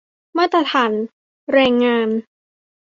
[0.37, 0.91] มาตรฐาน
[1.53, 2.07] แรงงาน